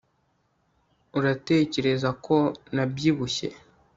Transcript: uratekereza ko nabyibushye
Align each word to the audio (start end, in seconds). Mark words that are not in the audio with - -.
uratekereza 1.17 2.09
ko 2.25 2.37
nabyibushye 2.75 3.47